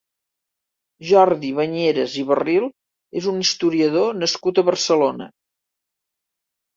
[1.09, 2.65] Jordi Bañeres i Barril
[3.21, 5.29] és un historiador nascut a Barcelona.